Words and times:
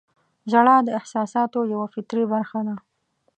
•ژړا 0.51 0.77
د 0.83 0.89
احساساتو 0.99 1.59
یوه 1.73 1.87
فطري 1.93 2.23
برخه 2.33 2.59
ده. 2.67 2.75